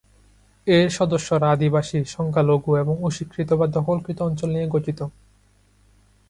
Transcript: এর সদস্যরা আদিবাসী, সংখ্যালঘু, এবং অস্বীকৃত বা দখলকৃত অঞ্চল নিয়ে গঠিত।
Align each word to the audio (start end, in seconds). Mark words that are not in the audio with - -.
এর 0.67 0.87
সদস্যরা 0.89 1.47
আদিবাসী, 1.51 1.99
সংখ্যালঘু, 2.07 2.71
এবং 2.75 2.95
অস্বীকৃত 3.03 3.49
বা 3.53 3.65
দখলকৃত 3.67 4.19
অঞ্চল 4.21 4.49
নিয়ে 4.51 4.67
গঠিত। 4.67 4.99